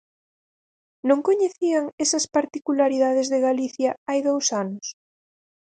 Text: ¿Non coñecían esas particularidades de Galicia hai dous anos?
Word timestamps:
¿Non 1.07 1.19
coñecían 1.27 1.83
esas 2.03 2.25
particularidades 2.37 3.27
de 3.33 3.39
Galicia 3.47 3.91
hai 4.07 4.19
dous 4.29 4.45
anos? 4.63 4.85